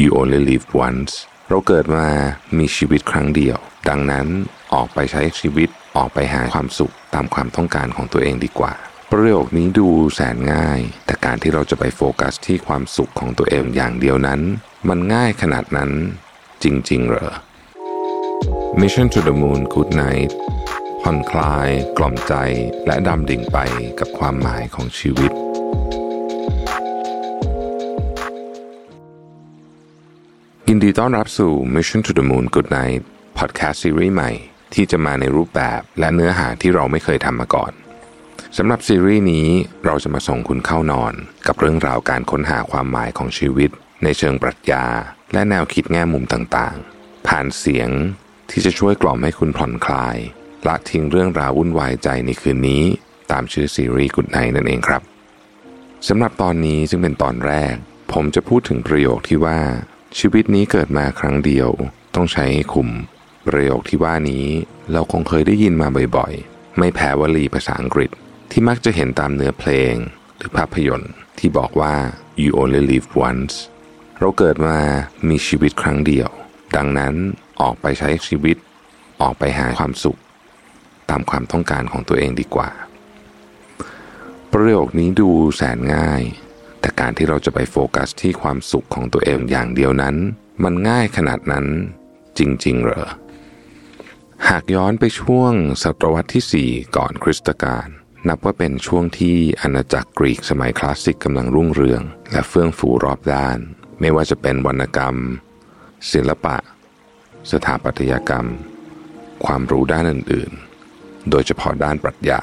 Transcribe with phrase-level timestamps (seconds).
[0.00, 1.12] you only live once
[1.48, 2.06] เราเกิดมา
[2.58, 3.58] มีชีวิตครั้งเดียว
[3.88, 4.26] ดังนั้น
[4.74, 8.72] ออกไปใช้ชีวิตออกไปหาความสุขตามความต้องการของตัวเองดีกว่า
[9.10, 14.40] ประโยคนี้ดูแสนง่าย แต่การที่เราจะไปโฟกัสที่ความสุขของตัวเองอย่างเดียวนั้น
[14.88, 15.90] มันง่ายขนาดนั้น
[16.64, 17.32] จริง ๆ เหรอ
[18.80, 20.32] Mission to the Moon Good Night
[21.02, 21.68] ผ่อนคลาย
[21.98, 22.34] กล่อมใจ
[22.86, 23.58] และดำดิ่งไป
[23.98, 25.32] กับความหมายของชีวิต
[30.76, 33.02] ยินดีต้อนรับสู่ Mission to the Moon Good Night
[33.38, 34.30] Podcast ซีรีส์ใหม่
[34.74, 37.72] ที่จะมาในรูปแบบและเนื้อหาที่เราไม่เคยทำมาก่อน
[38.56, 39.48] สำหรับซีรีส์นี้
[39.84, 41.14] เราจะมาส่งคุณเข้านอน
[41.46, 43.70] กับเรื่องราวการค้นหาความหมายของชีวิต
[44.04, 44.84] ในเชิงปรัชญา
[45.32, 47.90] และแนวคิดแง่มุมต่างๆ ผ่านเสียง
[48.50, 50.16] ที่จะช่วยกล่อมให้คุณผ่อนคลาย
[50.66, 52.84] ละทิ้งเรื่องราววุ่นวายใจในคืนนี้
[53.30, 55.02] ตามชื่อซีรีส์กุดไนนั่นเองครับ
[56.08, 57.74] สำหรับตอนนี้ซึ่งเป็นตอนแรก
[58.12, 59.60] ผมจะพูดถึงประโยคที่ว่า
[60.18, 61.68] ชีวิตนี้เกิดมาครั้งเดียว
[62.14, 62.90] ต้องใช้ให้คุ้ม
[63.46, 64.46] ประโยคที่ว่านี้
[64.92, 68.10] เราคงเคยได้ยินมาบ่อยๆ ไม่แพ้วลีภาษาอังกฤษ
[68.50, 69.94] ที่มักจะเห็นตามเนื้อเพลง
[70.36, 71.94] หรือภาพยนตร์ ที่บอกว่า
[72.42, 73.54] you only live once
[74.18, 74.78] เราเกิดมา
[75.28, 76.28] มีชีวิตครั้งเดียว
[76.76, 77.14] ดังนั้น
[77.60, 78.56] ออกไปใช้ชีวิต
[79.22, 80.18] ออกไปหาความสุข
[81.10, 82.70] ตามความต้องการของตัวเองดีกว่า
[84.52, 86.22] ประโยคนี้ดูแสนง่าย
[86.84, 90.16] แต่การที่เราจะไปโฟกัสที่ความสุขของตัวเองอย่างเดียวนั้น
[90.62, 91.66] มันง่ายขนาดนั้น
[92.38, 93.08] จริง ๆ เหรอ
[94.48, 97.86] หากย้อนไปช่วงศตวรรษที่ 4 ก่อนคริสตกาล
[98.28, 103.58] นับว่าเป็นช่วงที่อาณาจักรกรีกสมัยคลาสสิกกำลังรุ่งเรือง และเฟื่องฟูรอบด้าน
[104.00, 105.16] ไม่ว่าจะเป็นวรรณกรรม
[106.12, 106.56] ศิลปะ
[107.50, 108.46] สถาปัตยกรรม
[109.44, 110.52] ความรู้ด้านอื่น
[110.90, 112.40] ๆ โดยเฉพาะด้านปรัชญา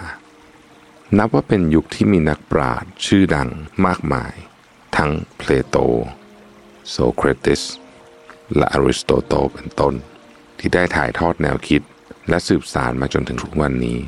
[1.17, 3.49] นับว่าเป็นยุคที่มีนักปราชญ์ชื่อดัง
[3.85, 4.33] มากมาย
[4.97, 5.75] ทั้งเพลโต
[6.89, 7.61] โซเครติส
[8.55, 9.93] และอริสโตเติลเป็นต้น
[10.59, 11.81] ที่ได้ถ่ายทอดแนวคิด
[12.29, 13.99] และสืบสารมาจนถึงทุกวันนี้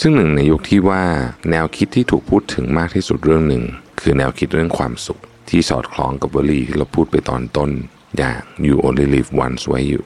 [0.00, 1.04] ซึ่งหนึ่งในยุคที่ว่า
[1.50, 3.64] แนวคิดที่ถูกพูดถึงมากที่สุดเรื่องหนึ่ง
[4.00, 7.70] คือแนวคิดเรื่องความสุข ที่สอดคล้องกับวลีที่เราพูดไปตอนต้น
[8.16, 10.04] อย่าง you only live once ไว้อยู่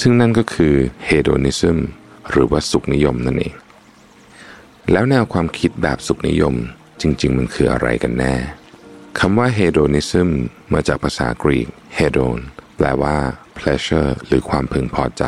[0.00, 0.74] ซึ่งนั่นก็คือ
[1.08, 1.78] hedonism
[2.30, 3.54] หรือว่าสุขนิยมนั่นเอง
[4.90, 6.54] แล้วแนวความคิดแบบสุขนิยม
[7.00, 8.34] จริง ๆ มันคืออะไรกันแน่
[9.18, 10.28] คำว่า hedonism
[10.72, 12.38] มาจากภาษากรีก hedon
[12.76, 13.16] แปลว่า
[13.58, 15.24] pleasure หรือความพึงพอใจ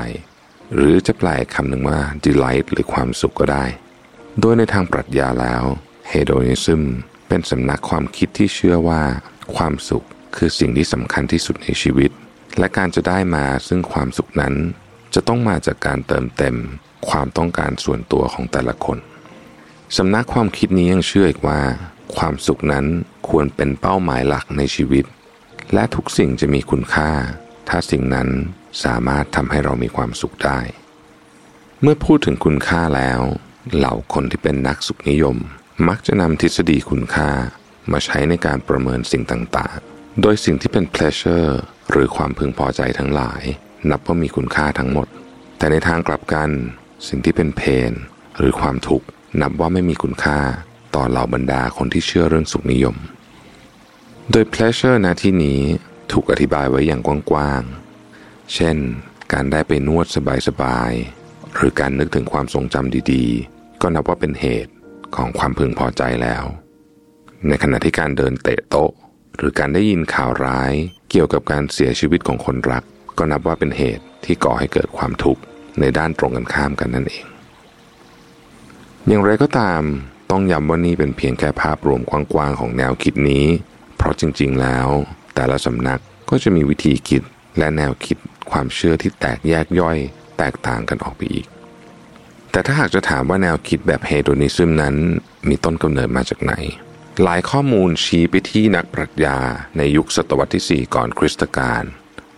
[0.75, 3.65] หรือจะแปลคำหนึ่งว่า delight หรือความสุขก็ได้
[4.41, 5.65] โดยในทางปรัชญาแล้ว
[6.13, 6.83] hedonism
[7.29, 9.03] เป็นสำนักความคิดที่เชื่อว่า
[9.57, 12.11] ความสุขคือสิ่งที่สำคัญที่สุดในชีวิต
[12.59, 14.55] และการจะได้มาซึ่งความสุขนั้น
[15.15, 16.57] จะต้องมาจากการเติมเต็ม
[17.09, 18.99] ความต้องการส่วนตัวของแต่ละคน
[19.97, 21.61] สำนักความคิดนี้ยังเชื่ออีกว่า
[22.17, 22.87] ความสุขนั้น
[23.29, 25.05] ควรเป็นเป้าหมายหลักในชีวิต
[25.75, 27.11] และทุกสิ่งจะมีคุณค่า
[27.69, 28.29] ถ้าสิ่งนั้น
[28.85, 30.61] สามารถทำให้เรามีความสุขได้
[31.83, 33.21] เมื่อพูดถึงคุณค่าแล้ว
[33.77, 35.37] เหล่าคนที่เป็นนักสุขนิยม
[35.89, 37.31] มักจะนำทฤษฎีคุณค่า
[37.93, 41.53] มาใช้ในการประเมินสิ่งต่างๆ โดยสิ่งที่เป็น pleasure
[41.91, 43.43] หรือความพึงพอใจทั้งหลาย
[43.91, 45.07] นับว่ามีคุณค่าทั้งหมด
[45.59, 46.51] แต่ในทางกลับกัน
[47.09, 47.93] สิ่งที่เป็น pain
[48.39, 49.07] หรือความทุกข์
[49.41, 50.39] นับว่าไม่มีคุณค่า
[50.95, 52.97] ต่อเหล่าบรรดาคนที่เชื่อเรื่องสุขนิยม
[54.31, 55.61] โดย pleasure นะที่นี้
[56.13, 57.01] ถูกอธิบายไว้อย่าง
[57.31, 58.77] กว้างๆ เช่น
[59.33, 60.07] การได้ไปนวด
[60.49, 64.73] สบายๆ หรือการนึกถึงความทรงจำดีๆ ก็นับว่าเป็นเหตุ
[65.17, 66.45] ของความพึงพอใจแล้ว
[67.49, 68.91] ในขณะที่การเดินเตะโต๊ะ
[69.37, 70.73] หรือการได้ยินข่าวร้าย
[71.11, 72.85] เกี่ยวกับการเสียชีวิตของคนรัก
[73.19, 75.43] ก็นับว่าเป็นเหตุที่ก่อให้เกิดความทุกข์
[75.81, 77.25] ในด้านตรงกันข้ามกันนั่นเอง
[79.09, 79.83] อย่างไรก็ตาม
[80.31, 83.47] ต้องย้ำว่านี่เป็นเพียงแค่ภาพรวมกว้างๆของแนวคิดนี้
[83.97, 84.89] เพราะจริงๆแล้ว
[85.35, 86.01] แต่ละสำนัก
[86.31, 87.23] ก็จะมีวิธีคิด
[87.59, 88.17] และแนวคิด
[88.51, 89.99] ความเชื่อที่แตกแยกย่อย
[90.39, 91.47] แตกต่างกันออกไปอีก
[92.51, 94.97] แต่ถ้าหากจะถามว่าแนวคิดแบบ Hedonism นั้น
[95.49, 96.55] มีต้นกำเนิดมาจากไหน
[97.23, 99.39] หลายข้อมูลชี้ไปที่นักปรัชญา
[99.77, 101.83] ในยุคศตวรรษที่ 4 ก่อนคริสตกาล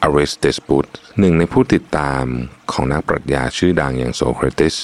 [0.03, 0.87] อริสติปปุส
[1.19, 2.25] หนึ่งในผู้ติดตาม
[2.73, 4.75] ของนักปรัชญาชื่อดังอย่างโซเครติส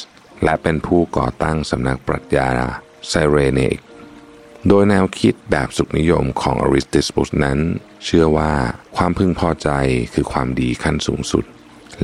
[0.44, 2.48] และเป็นผู้ก่อตั้งสำนักปรัชญา
[3.08, 3.78] ไซเรเนก
[4.68, 7.58] โดยแนวคิดแบบสุขนิยมของอริสติสปุสนั้น
[8.04, 8.52] เชื่อว่า
[8.96, 9.68] ความพึงพอใจ
[10.14, 11.44] คือความดีขั้นสูงสุด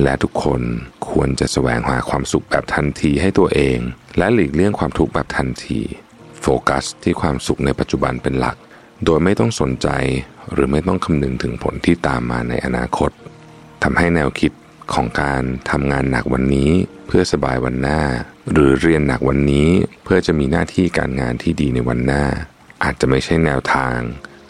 [0.03, 0.61] และทุกคน
[1.09, 3.79] ควรจะแสวงหาความสุขแบบทันทีให้ตัวเอง
[4.17, 5.79] และหลีกเลี่ยงความทุกข์แบบทันที
[6.41, 8.57] โฟกัสที่ความสุขในปัจจุบันเป็นหลัก
[9.05, 9.87] โดยไม่ต้องสนใจ
[10.51, 13.11] หรือไม่ต้องคำนึงถึงผลที่ตามมาในอนาคต
[13.83, 14.51] ทำให้แนวคิด
[14.93, 16.71] ของการทำงานหนักวันนี้
[17.11, 18.01] เพื่อสบายวันหน้า
[18.51, 19.69] หรือเรียนหนักวันนี้
[20.03, 22.25] เพื่อจะมีหน้าที่การงานที่ดีในวันหน้า
[22.83, 23.97] อาจจะไม่ใช่แนวทาง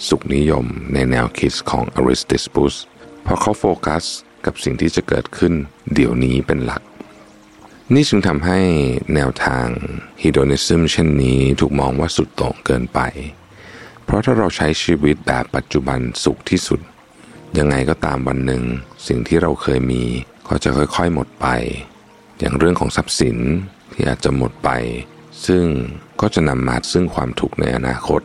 [0.08, 2.76] สุขนิยมในแนวคิดของอริสติสปุส
[3.24, 4.04] เพราะเขาโฟกัส
[4.46, 5.54] กับสิ่งที่จะเกิดขึ้น
[5.94, 6.82] เดี๋ยวนี้เป็นหลัก
[7.94, 8.60] นี่จึงทำให้
[9.16, 9.68] แนวทาง
[10.22, 13.00] ฮิโดนิซึมเช่นนี้ถูกมองว่าสุดโต่งเกินไป
[14.06, 16.80] เพราะถ้าเราใช้ชีวิตแบบปัจจุบันสุขที่สุด
[17.58, 18.64] ยังไงก็ตามวันหนึ่ง
[19.08, 20.04] สิ่งที่เราเคยมี
[20.48, 21.48] ก็จะค่อยๆหมดไป
[22.40, 23.38] อย่างเรื่องของทรัพย์สิน
[23.94, 24.70] ที่อาจจะหมดไป
[25.48, 25.66] ซึ่ง
[26.22, 28.22] ก็จะนำมาซึ่งความทุกข์ในอนาคต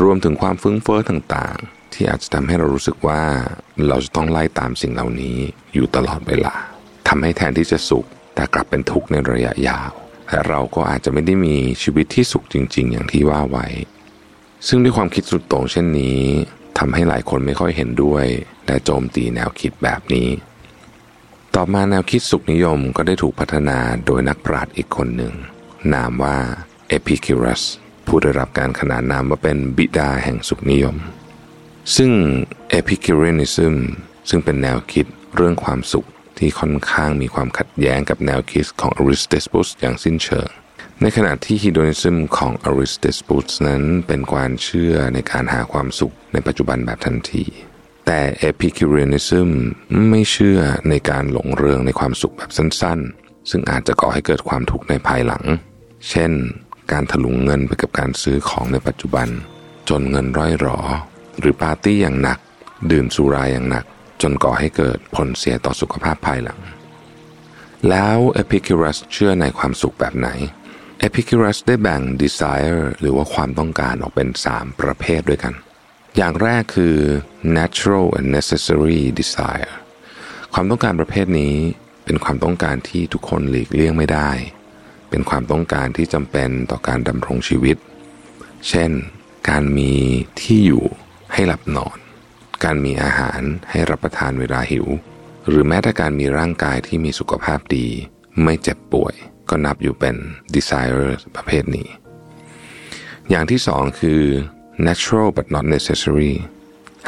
[0.00, 3.22] รวมถึงความฟุ้งเฟ้อต่างๆ ที่อาจจะทำให้เรารู้สึกว่า
[3.88, 5.36] เราจะต้องไล่ตามสิ่งเหล่านี้
[5.74, 6.54] อยู่ตลอดเวลา
[7.08, 9.90] ทำให้แทนที่จะสุข แต่กลับเป็นทุกข์ในระยะยาว
[10.30, 13.66] และเราก็อาจจะไม่ได้มีชีวิตที่สุขจริง ๆ อย่างที่ว่าไว้
[14.66, 16.20] ซึ่งด้วยความคิดสุดโต่งเช่นนี้
[16.78, 18.26] ทำให้หลายคนไม่ค่อยเห็นด้วย
[18.66, 20.28] และโจมตีแนวคิดแบบนี้
[21.60, 25.34] ต่อมาแนวคิดสุขนิยมก็ได้ถูกพัฒนาโดยนักปราชญ์อีกคนหนึ่ง
[25.94, 26.36] นามว่า
[26.88, 27.62] เอพิคิวรัส
[28.06, 30.96] ผู้ได้รับการขนานนามว่าเป็นบิดาแห่งสุขนิยม
[31.96, 32.10] ซึ่ง
[32.70, 33.76] Epicureanism
[34.28, 35.06] ซึ่งเป็นแนวคิด
[35.36, 36.06] เรื่องความสุข
[36.38, 40.48] ที่ค่อนข้างมีความขัดแย้งกับแนวคิดของอริสติปปุสอย่างสิ้นเชิง
[41.00, 47.44] ในขณะที่ Hedonism ของอริสติปปุสนั้นเป็นความเชื่อในการหาความสุขในปัจจุบันแบบทันที
[48.10, 49.50] แต่ Epicureanism
[50.10, 55.44] ไม่เชื่อในการหลงเริงในความสุขแบบสั้นๆ ซึ่งอาจจะก่อให้เกิดความทุกข์ในภายหลัง
[56.08, 56.32] เช่น
[56.92, 59.28] การถลุงเงินไปกับการซื้อของในปัจจุบัน
[59.88, 60.78] จนเงินร่อยหรอ
[61.38, 62.38] หรือปาร์ตี้อย่างหนัก
[62.90, 63.84] ดื่มสุราอย่างหนัก
[64.22, 66.60] จนก่อให้เกิดผลเสียต่อสุขภาพภายหลัง
[67.88, 70.28] แล้วเอพิคิวรัสเชื่อในความสุขแบบไหน
[71.00, 75.54] เอพิคิวรัสได้แบ่ง desire หรือว่าความต้องการออกเป็น 3 ประเภทด้วยกัน
[76.20, 76.96] อย่างแรกคือ
[77.58, 79.72] natural and necessary desire
[80.54, 81.54] ความต้องการประเภทนี้
[82.04, 84.30] เป็นความต้องการที่ทุกคนหลีกเลี่ยงไม่ได้
[85.10, 87.76] เป็นความต้องการที่จำเป็นต่อการดำรงชีวิต
[88.68, 88.90] เช่น
[89.48, 89.92] การมี
[90.40, 90.84] ที่อยู่
[91.32, 91.98] ให้หลับนอน
[92.64, 94.86] การมีอาหารให้รับประทานเวลาหิว
[95.48, 97.86] หรือแม้แต่การมีร่างกายที่มีสุขภาพดี
[98.42, 99.14] ไม่เจ็บป่วย
[99.48, 100.16] ก็นับอยู่เป็น
[100.54, 101.06] desire
[101.36, 101.88] ประเภทนี้
[103.30, 104.22] อย่างที่สองคือ
[104.86, 106.34] natural but not necessary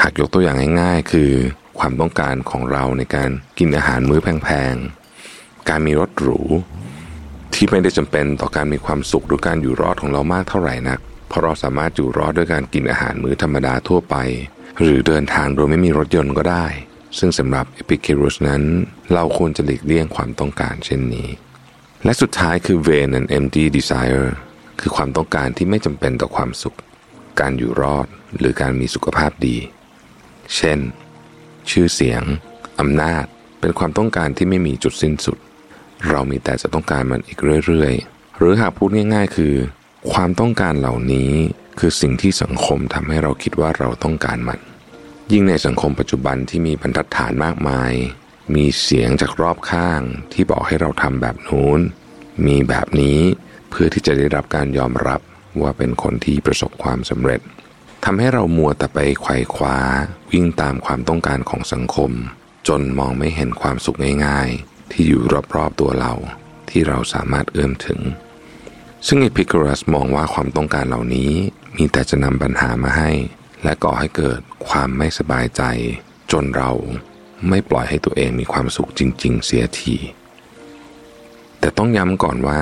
[0.02, 1.32] หากยกตัวอย่างง่ายๆ คือ
[1.78, 6.40] ความต้องการของเราในการกินอาหารมื้อแพงๆ การมีรถหรู
[7.54, 14.16] ที่ไม่ได้จำเป็นต่อการมีความสุขหรือการอยู่รอดของเรามากเท่าไหร่นัก เพราะเราสามารถอยู่รอดด้วยการกินอาหารมื้อธรรมดาทั่วไป
[14.80, 16.66] หรือเดินทางโดยไม่มีรถยนต์ก็ได้
[17.18, 18.62] ซึ่งสำหรับเอพิเครุสนั้น
[19.14, 21.28] เราควรจะหลีกเลี่ยงความต้องการเช่นนี้
[22.04, 24.26] และสุดท้ายคือ vain and empty desire
[24.80, 26.76] คือความต้องการที่ไม่จำเป็นต่อความสุข
[27.40, 28.06] การอยู่รอด
[28.38, 29.56] หรือการมีสุขภาพดี
[30.56, 30.78] เช่น
[31.70, 32.22] ชื่อเสียง
[32.80, 33.24] อำนาจ
[33.60, 35.38] เป็นความต้องการที่ไม่มีจุดสิ้นสุด
[36.08, 39.54] เรามีแต่จะต้องการมันอีกเรื่อยๆ หรือหากพูดง่าย ๆ คือ
[40.12, 41.32] ความต้องการเหล่านี้
[41.78, 44.60] คือสิ่งที่สังคมทำให้เราคิดว่าเราต้องการมัน
[45.32, 47.92] ยิ่งในสังคมปัจจุบันที่มีบรรทัดฐานมากมาย
[48.54, 50.00] มีเสียงจากรอบข้าง
[50.32, 51.80] ที่บอกให้เราทำแบบนู้น
[52.46, 53.20] มีแบบนี้
[53.70, 55.20] เพื่อที่จะได้รับการยอมรับ
[55.60, 57.40] ว่าเป็นคนที่ประสบความสำเร็จ
[58.04, 59.76] ทำให้เรามัวแต่ไปไขว่คว้า
[60.30, 62.10] วิ่งตามความต้องการของสังคม
[62.68, 65.22] จนมองไม่เห็นความสุขง่ายๆ ที่อยู่
[65.56, 66.14] รอบๆตัวเรา
[66.68, 68.00] ที่เราสามารถเอื้อมถึง
[69.06, 71.32] ซึ่งเอพิครัสมองว่าความต้องการเหล่านี้
[71.76, 73.10] มีแต่จะนำปัญหามาให้
[73.64, 75.62] และก่อให้เกิดความไม่สบายใจ
[76.32, 76.72] จนเรา
[77.48, 79.96] ไม่ปล่อยให้ตัวเองมีความสุขจริง ๆ เสียที
[81.60, 82.60] แต่ต้องย้ำก่อนว่า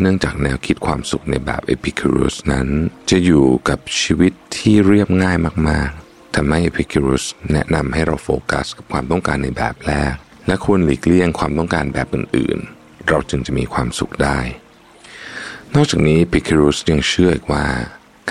[0.00, 2.68] เนื่องจากแนวคิดความสุขในแบบเอพิคิรุสนั้น
[3.10, 5.36] จะอยู่กับชีวิตที่เรียบง่าย
[5.68, 10.14] มากๆทำให้เอพิคิรุสแนะนำให้เราโฟกัสกับความต้องการในแบบแรก
[10.46, 14.38] และควรหลีกเลี่ยงความต้องการแบบอื่นๆ เราจึงจะมีความสุขได้
[15.74, 17.64] นอกจากนี้พิคิรุสยังเชื่ออีกว่า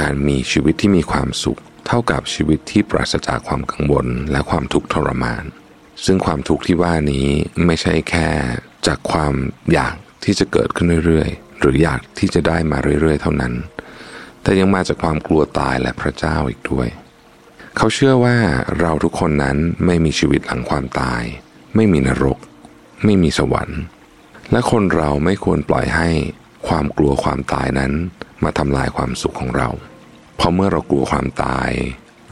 [0.01, 5.45] การมีชีวิตที่มีความสุข เท่ากับชีวิตที่ปราศจากความกังวลและความทุกข์ทรมาน
[6.05, 7.27] ซึ่งความทุกข์ที่ว่านี้
[7.65, 8.27] ไม่ใช่แค่
[8.87, 9.33] จากความ
[9.73, 9.95] อยาก
[10.25, 13.53] ที่จะเกิดขึ้นเรื่อยๆ หรืออยากที่จะได้มาเรื่อยๆ เท่านั้น
[14.41, 16.87] แต่ยังมาจากความกลัวตายและพระเจ้าอีกด้วย
[17.77, 18.37] เขาเชื่อว่า
[18.79, 21.23] เราทุกคนนั้นไม่มีชีวิตหลังความตาย
[21.75, 22.37] ไม่มีนรก
[23.03, 23.81] ไม่มีสวรรค์
[24.51, 26.09] และคนเราไม่ควรปล่อยให้
[26.67, 27.91] ความกลัวความตายนั้น
[28.43, 29.69] มาทำลายความสุขของเรา
[30.35, 31.71] เพราะเมื่อเรากลัวความตาย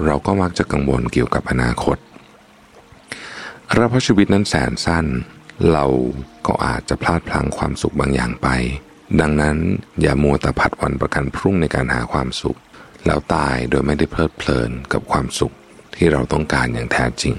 [0.05, 1.97] เราก็มักจะกังวลเกี่ยวกับอนาคต
[3.73, 5.05] เราเพราะชีวิตนั้นแสนสั้น
[5.71, 5.85] เรา
[6.47, 8.47] ก็อาจจะพลาดพลั้งความสุขบางอย่างไป
[9.19, 9.57] ดังนั้น
[10.01, 12.57] อย่ามัวแต่ผัดวันประกันพรุ่งในการหาความสุข
[13.05, 15.53] แล้วตายโดยไม่ได้เพลิดเพลินกับความสุข
[15.95, 17.35] ที่เราต้องการอย่างแท้จริง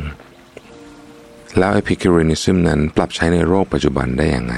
[1.58, 4.54] แล้วเอพิคิรินิซึมนั้นปรับใช้ในโลกปัจจุบันได้อยังไง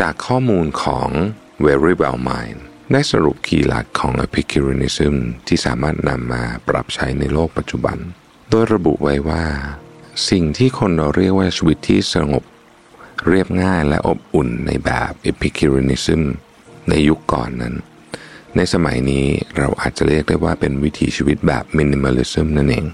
[0.00, 1.08] จากข้อมูลของ
[1.64, 2.58] Very Well Mind
[2.92, 5.14] ได้สรุปคีย์หลักของ Epicureanism
[5.46, 7.98] ที่สามารถนำมาปรับใช้ในโลกปัจจุบัน
[8.50, 9.44] โดยระบุไว้ว่า
[10.30, 12.44] สิ่งที่คนเราเรียกว่าชีวิตที่สงบ
[13.26, 16.22] เรียบง่ายและอบอุ่นในแบบ Epicureanism
[16.88, 17.74] ในยุคก่อนนั้น
[18.56, 19.24] ในสมัยนี้
[19.58, 22.86] เราอาจจะเรียกได้ว่าเป็นวิถีชีวิตแบบ Minimalism นั่นเอง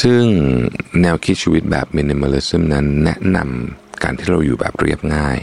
[0.00, 0.22] ซึ่ง
[1.02, 5.38] แนวคิดชีวิตแบบ Minimalism นั้นแนะนำการที่เราอยู่แบบเรียบง่าย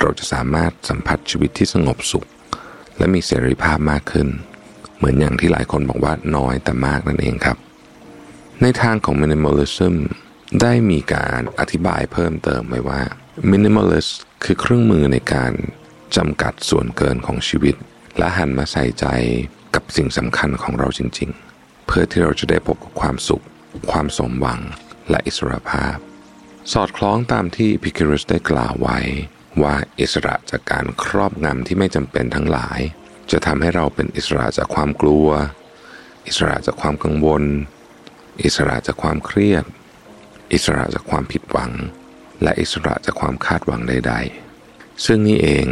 [0.00, 2.26] เราจะสามารถสัมผัสชีวิตที่สงบสุข
[2.98, 4.28] และมีเสรีภาพมากขึ้น
[4.96, 7.56] เหมือนอย่างที่หลายคนบอกว่าน้อยแต่มากนั่นเองครับ
[8.62, 9.94] ในทางของ Minimalism
[10.62, 13.02] ได้มีการอธิบายเพิ่มเติมไว้ว่า
[13.50, 14.12] minimalist
[14.44, 15.52] คือเครื่องมือในการ
[16.16, 17.76] จำกัดส่วนเกินของชีวิต
[18.18, 19.06] และหันมาใส่ใจ
[19.74, 23.44] กับสิ่งสำคัญของเราจริง ๆ เพื่อที่เราจะได้พบกับความสุข
[23.90, 24.60] ความสมหวัง
[25.10, 25.96] และอิสรภาพ
[26.72, 28.98] สอดคล้องตามที่พิคิรุสได้กล่าวไว้
[29.62, 32.80] ว่าอิสระจากการครอบงำที่ไม่จำเป็นทั้งหลาย
[33.30, 35.28] จะทำให้เราเป็นอิสระจากความกลัว
[36.26, 37.42] อิสระจากความกังวล
[38.44, 39.64] อิสระจากความเครียด
[40.52, 41.72] อิสระจากความผิดหวัง
[42.42, 44.14] และอิสระจากความคาดหวังใด
[44.60, 45.66] ๆ ซึ่งนี่เอง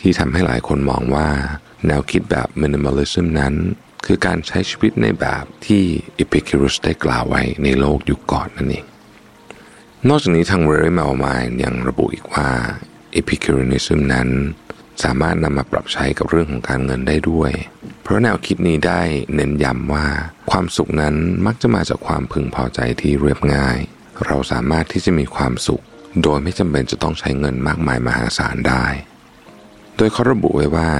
[0.00, 1.28] ที่ทำให้หลายคนมองว่า
[1.86, 3.54] แนวคิดแบบ minimalism นั้น
[4.06, 5.82] คือการใช้ชีวิตในแบบที่
[6.22, 8.84] Epicurus ได้กล่าวไว้ในโลกยุคก่อนนั่นเอง
[10.08, 12.48] นอกจากนี้ทาง Very Malmind ยังระบุอีกว่า
[13.20, 14.28] Epicureanism นั้น
[15.04, 17.52] สามารถนำมาปรับใช้กับเรื่องของการเงินได้ด้วย
[18.02, 19.02] เพราะแนวคิดนี้ได้
[19.34, 20.06] เน้นย้ำว่า
[20.50, 21.14] ความสุขนั้น
[21.46, 23.78] มักจะมาจากความพึงพอใจที่เรียบง่าย
[24.26, 25.82] เราสามารถที่จะมีความสุข
[26.22, 28.84] โดยไม่จำเป็นจะต้องใช้เงินมากมายมหาศาลได้
[29.96, 30.90] โดยเขาระบุไว้ว่า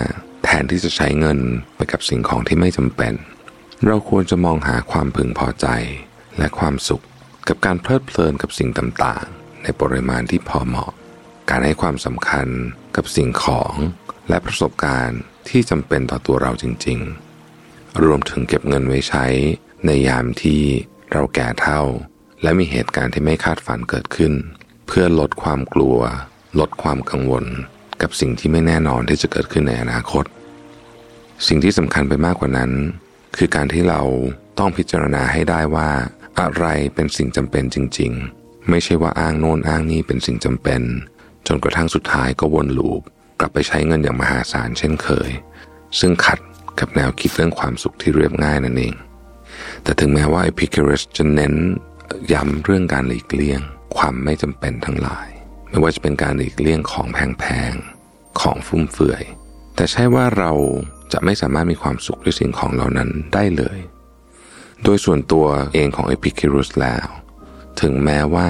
[0.45, 1.39] แทนที่จะใช้เงิน
[1.77, 3.15] ไปกับสิ่งของที่ไม่จำเป็น
[3.87, 5.67] เราควรจะมองหาความพึงพอใจ
[6.39, 7.05] และความสุข
[7.49, 10.93] กับการเพลิดเพลินกับสิ่งต่างๆ ในปริมาณที่พอเหมาะ
[11.51, 12.49] การให้ความสำคัญ
[12.97, 13.75] กับสิ่งของ
[14.29, 16.99] และประสบการณ์ที่จำเป็นต่อตัวเราจริง
[17.53, 19.27] ๆ รวมถึงเก็บเงินไว้ใช้
[19.87, 20.63] ในยามที่
[21.13, 21.83] เราแก่เท่า
[22.45, 24.33] และมีเหตุการณ์ที่ไม่คาดฝันเกิดขึ้น
[24.87, 25.99] เพื่อลดความกลัว
[26.61, 27.45] ลดความกังวล
[28.03, 30.25] กับสิ่งที่ไม่แน่นอนที่จะเกิดขึ้นในอนาคต
[31.47, 32.71] สิ่งที่สำคัญไปมากกว่านั้น
[33.37, 34.01] คือการที่เรา
[34.59, 35.91] ต้องพิจารณาให้ได้ว่า
[36.41, 40.83] อะไรเป็นสิ่งจำเป็นจริง ๆ ไม่ใช่ว่าอ้างโน่นอ้างนี้เป็นสิ่งจำเป็น
[41.47, 43.03] จนกระทั่งสุดท้ายก็วนลูป
[43.41, 45.31] กลับไปใช้เงินอย่างมหาศาลเช่นเคย
[45.99, 46.39] ซึ่งขัด
[46.81, 48.95] กับแนวคิดเรื่องความสุขที่เรียบง่ายนั่นเอง
[49.83, 51.55] แต่ถึงแม้ว่า Epicurus จะเน้น
[52.33, 53.61] ย้ำเรื่องการหลีกเลี่ยง
[53.97, 55.29] ความไม่จำเป็นทั้งหลาย
[55.69, 59.23] ไม่ว่าจะเป็นการหลีกเลี่ยงของแพงๆของฟุ่มเฟือย
[59.77, 60.53] แต่ใช่ว่าเรา
[61.13, 63.79] จะไม่สามารถมีความสุขด้วยสิ่งของเหล่านั้นได้เลย
[64.83, 67.07] โดยส่วนตัวเองของเอพิคิรุสแล้ว
[67.81, 68.49] ถึงแม้ว่า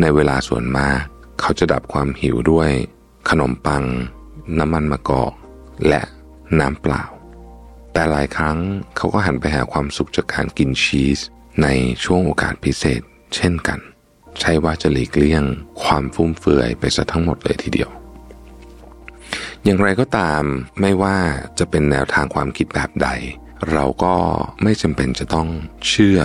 [0.00, 1.00] ในเวลาส่วนมาก
[1.40, 2.70] เขาจะดับความหิวด้วย
[3.30, 3.84] ขนมปัง
[4.58, 5.32] น้ำมันมะกอก
[5.88, 6.02] และ
[6.60, 7.04] น้ำเปล่า
[7.92, 8.58] แต่หลายครั้ง
[8.96, 11.20] เขาก็หันไปหาความสุขจากการกินชีส
[11.62, 11.68] ใน
[12.04, 13.00] ช่วงโอกาสพิเศษ
[13.34, 13.80] เช่นกัน
[14.40, 15.44] ใช่ว่าจะหลีกเลี่ยง
[15.82, 17.90] ความฟุ่มเฟือยไปซะทั้งหมดเลยทีเดียว
[19.64, 20.42] อย่างไรก็ตาม
[20.80, 21.16] ไม่ว่า
[21.58, 23.08] จะเป็นแนวทางความคิดแบบใด
[23.72, 24.16] เราก็
[24.62, 25.48] ไม่จำเป็นจะต้อง
[25.88, 26.20] เชื่อ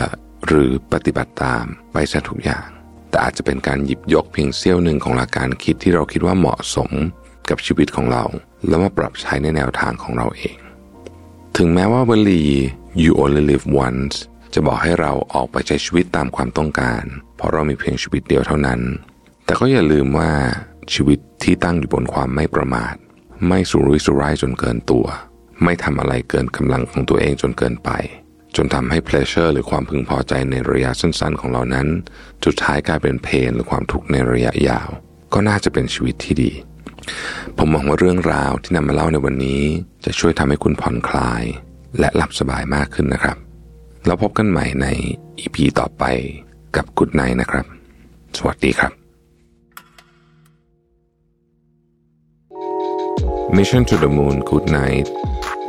[0.48, 2.68] หรือปฏิบัติตามไปซะทุกอย่าง
[3.10, 6.92] แต่อาจจะเป็นการหยิบยกเพียงเสี้ยวหนึ่งของหลักการคิดที่เราคิดว่าเหมาะสม
[7.50, 8.24] กับชีวิตของเรา
[8.68, 10.58] แล้วมาปรับใช้ในแนวทางของเราเอง
[11.58, 12.44] ถึงแม้ว่าวลี
[13.04, 14.16] you only live once
[14.56, 17.04] จะบอกให้เราออกไปใช้ชีวิตตามความต้องการ
[17.38, 18.80] เพราะเรามีเพียงชีวิตเดียวเท่านั้น
[19.46, 20.32] แต่ก็อย่าลืมว่า
[20.94, 22.96] ชีวิตที่ตั้งอยู่บนความไม่ประมาท
[23.48, 25.06] ไม่สุรุ่ยสุร่ายจนเกินตัว
[25.64, 27.90] ไม่ทำอะไรเกินกำลังของตัวเองจนเกินไป
[28.56, 31.88] จนทำให้เพลชเชอร์หรือความพึงพอใจในระยะสั้นๆ ของเรานั้น
[32.46, 34.90] สุดท้ายกลายเป็นเพนหรือความทุกข์ในระยะยาว
[35.34, 36.52] ก็น่าจะเป็นชีวิตที่ดี
[37.58, 39.64] ผมมองว่าเรื่องราวที่นำมาเล่าในวันนี้
[40.06, 41.44] จะช่วยทำให้คุณผ่อนคลาย
[42.00, 43.38] และหลับสบายมากขึ้นนะครับ
[44.06, 44.88] แล้วพบกันใหม่ใน
[45.40, 46.04] อีพีต่อไป
[46.76, 47.66] กับกุดไนนะครับ
[48.38, 48.92] สวัสดีครับ
[53.56, 55.08] Mission to the Moon Good Night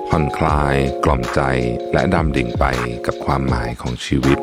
[0.08, 1.40] ผ่อนคลาย กล่อมใจ
[1.92, 2.64] และดำดิ่งไป
[3.06, 4.38] กับความหมายของชีวิต